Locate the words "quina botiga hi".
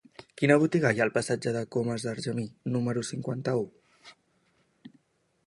0.41-1.01